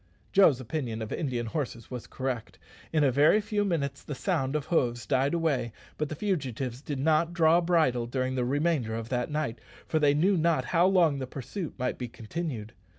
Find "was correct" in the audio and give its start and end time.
1.91-2.57